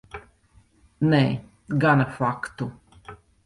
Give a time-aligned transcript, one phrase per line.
[1.11, 1.21] Nē,
[1.87, 2.71] gana faktu.